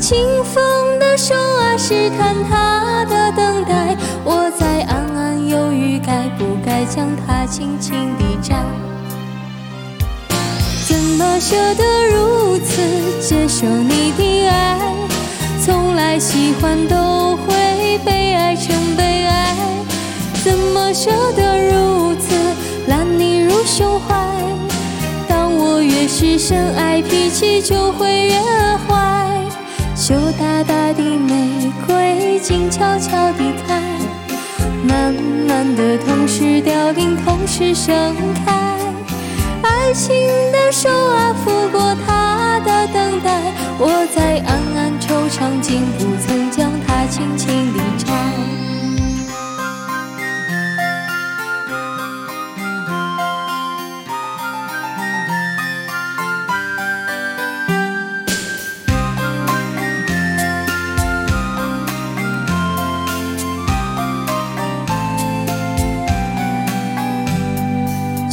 [0.00, 8.56] 清风的手啊，试探他的等待，我在暗暗犹豫，该不该将它轻轻地摘？
[10.88, 12.80] 怎么舍得如此
[13.20, 14.80] 接受你的爱？
[15.64, 19.54] 从来喜欢都会被爱成悲哀，
[20.42, 22.34] 怎么舍得如此
[22.88, 24.16] 揽你入胸怀？
[25.28, 28.40] 当我越是深爱，脾气就会越
[28.88, 29.29] 坏。
[30.10, 33.80] 羞答答的玫瑰静悄悄地开，
[34.82, 35.14] 慢
[35.46, 37.94] 慢的同时凋零，同时盛
[38.44, 38.76] 开。
[39.62, 40.12] 爱情
[40.50, 41.89] 的手啊，抚过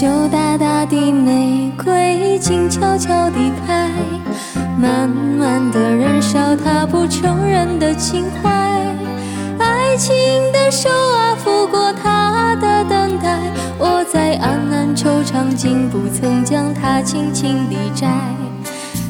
[0.00, 3.90] 羞答答的玫瑰静悄悄地开，
[4.80, 8.48] 慢慢地燃烧它不承认的情怀。
[9.58, 10.14] 爱情
[10.52, 13.40] 的手啊，抚过他的等待，
[13.76, 18.06] 我在暗暗惆怅，竟不曾将它轻轻地摘。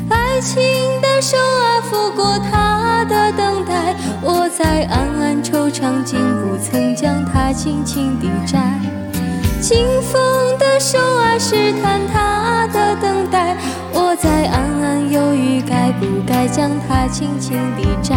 [0.08, 0.58] 爱情
[1.02, 8.58] 的手啊，抚过他的等待，我在暗暗惆怅，竟不曾将它轻轻地摘。
[9.60, 10.22] 清风
[10.78, 13.56] 手啊，试探他的等待，
[13.92, 18.16] 我在暗暗犹豫，该不该将它轻轻地摘？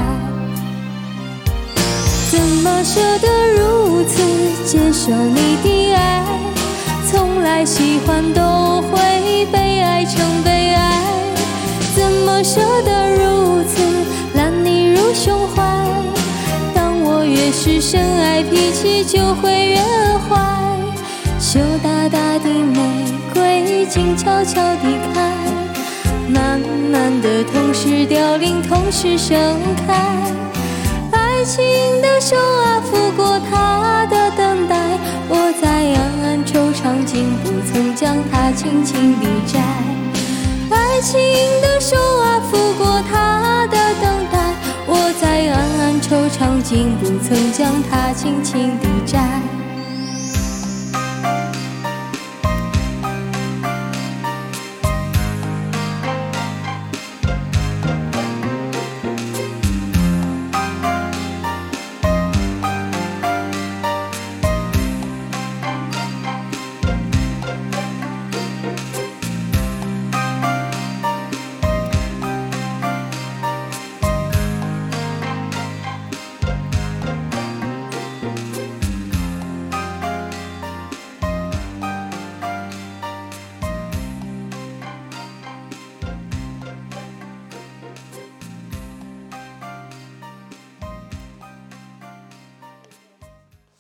[2.30, 4.22] 怎么舍得如此
[4.64, 6.24] 接受你的爱？
[7.12, 11.04] 从来喜欢都会被爱成悲哀，
[11.96, 13.82] 怎么舍得如此
[14.36, 15.64] 揽你入胸怀？
[16.76, 19.78] 当我越是深爱，脾气就会越
[20.30, 20.38] 坏。
[21.54, 22.80] 羞答答的玫
[23.34, 25.36] 瑰静悄悄地开，
[26.30, 26.58] 慢
[26.90, 29.38] 慢的同时凋零，同时盛
[29.86, 29.94] 开。
[31.12, 31.62] 爱情
[32.02, 34.78] 的手啊，抚过它的等待，
[35.28, 39.60] 我在暗暗惆怅，竟不曾将它轻轻地摘。
[40.70, 41.20] 爱情
[41.62, 44.54] 的手啊，抚过它的等待，
[44.88, 49.20] 我在暗暗惆怅，竟不曾将它轻轻地摘。